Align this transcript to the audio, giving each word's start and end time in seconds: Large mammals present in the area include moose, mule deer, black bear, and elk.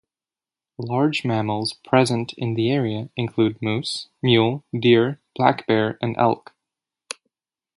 Large 0.79 1.23
mammals 1.25 1.73
present 1.73 2.33
in 2.35 2.55
the 2.55 2.71
area 2.71 3.11
include 3.15 3.61
moose, 3.61 4.07
mule 4.23 4.65
deer, 4.73 5.21
black 5.35 5.67
bear, 5.67 5.99
and 6.01 6.17
elk. 6.17 6.55